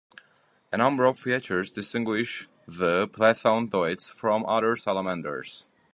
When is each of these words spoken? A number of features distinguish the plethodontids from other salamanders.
A 0.73 0.77
number 0.77 1.05
of 1.05 1.19
features 1.19 1.71
distinguish 1.71 2.49
the 2.65 3.07
plethodontids 3.09 4.09
from 4.09 4.43
other 4.47 4.75
salamanders. 4.75 5.67